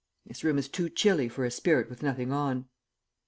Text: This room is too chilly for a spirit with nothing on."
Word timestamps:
This 0.25 0.43
room 0.43 0.57
is 0.57 0.67
too 0.67 0.89
chilly 0.89 1.29
for 1.29 1.45
a 1.45 1.51
spirit 1.51 1.87
with 1.87 2.01
nothing 2.01 2.31
on." 2.31 2.65